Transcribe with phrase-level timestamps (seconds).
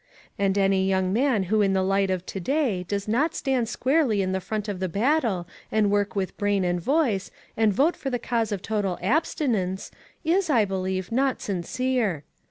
[0.39, 4.21] And any young man who in the light of to day does not stand squarely
[4.21, 8.09] iu the front of the battle and work with brain and voice, and vote for
[8.09, 9.91] the cause of total abstinence,
[10.23, 12.23] is, I believe, not sincere.